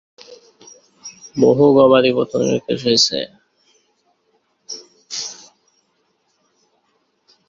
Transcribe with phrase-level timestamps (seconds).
[1.35, 3.19] বহু গবাদি পশু নিখোঁজ হয়েছে।